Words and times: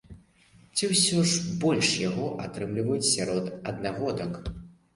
Ці 0.79 0.89
ўсё 0.93 1.19
ж 1.31 1.43
больш 1.65 1.91
яго 2.07 2.31
атрымліваюць 2.47 3.09
сярод 3.13 3.55
аднагодак? 3.73 4.45